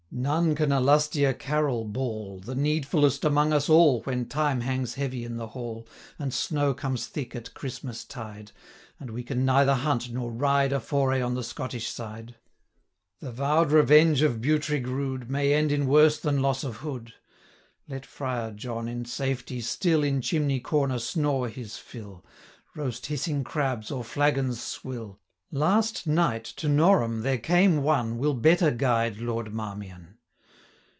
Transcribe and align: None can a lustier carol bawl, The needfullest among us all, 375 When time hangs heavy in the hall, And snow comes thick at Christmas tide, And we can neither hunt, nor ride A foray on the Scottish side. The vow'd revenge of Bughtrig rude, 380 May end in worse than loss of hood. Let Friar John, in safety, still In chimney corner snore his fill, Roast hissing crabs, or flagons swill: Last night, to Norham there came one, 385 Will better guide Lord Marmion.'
None 0.13 0.55
can 0.55 0.73
a 0.73 0.81
lustier 0.81 1.31
carol 1.31 1.85
bawl, 1.85 2.39
The 2.41 2.53
needfullest 2.53 3.23
among 3.23 3.53
us 3.53 3.69
all, 3.69 4.01
375 4.01 4.05
When 4.05 4.27
time 4.27 4.59
hangs 4.67 4.93
heavy 4.95 5.23
in 5.23 5.37
the 5.37 5.47
hall, 5.47 5.87
And 6.19 6.33
snow 6.33 6.73
comes 6.73 7.07
thick 7.07 7.33
at 7.33 7.53
Christmas 7.53 8.03
tide, 8.03 8.51
And 8.99 9.11
we 9.11 9.23
can 9.23 9.45
neither 9.45 9.73
hunt, 9.73 10.11
nor 10.11 10.29
ride 10.29 10.73
A 10.73 10.81
foray 10.81 11.21
on 11.21 11.35
the 11.35 11.45
Scottish 11.45 11.87
side. 11.89 12.35
The 13.21 13.31
vow'd 13.31 13.71
revenge 13.71 14.21
of 14.21 14.41
Bughtrig 14.41 14.85
rude, 14.85 15.27
380 15.29 15.31
May 15.31 15.53
end 15.53 15.71
in 15.71 15.87
worse 15.87 16.19
than 16.19 16.41
loss 16.41 16.65
of 16.65 16.75
hood. 16.79 17.13
Let 17.87 18.05
Friar 18.05 18.51
John, 18.51 18.89
in 18.89 19.05
safety, 19.05 19.61
still 19.61 20.03
In 20.03 20.19
chimney 20.19 20.59
corner 20.59 20.99
snore 20.99 21.47
his 21.47 21.77
fill, 21.77 22.25
Roast 22.75 23.05
hissing 23.05 23.45
crabs, 23.45 23.89
or 23.89 24.03
flagons 24.03 24.61
swill: 24.61 25.19
Last 25.53 26.07
night, 26.07 26.45
to 26.45 26.69
Norham 26.69 27.23
there 27.23 27.37
came 27.37 27.83
one, 27.83 28.11
385 28.15 28.17
Will 28.21 28.33
better 28.35 28.71
guide 28.71 29.17
Lord 29.17 29.53
Marmion.' 29.53 30.15